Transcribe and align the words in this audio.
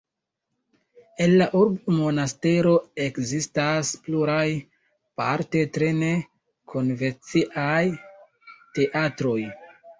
En 1.25 1.33
la 1.41 1.47
urbo 1.59 1.93
Monastero 1.97 2.71
ekzistas 3.05 3.93
pluraj, 4.07 4.47
parte 5.23 5.63
tre 5.77 5.93
ne-konvenciaj, 6.01 7.81
teatroj. 8.81 9.41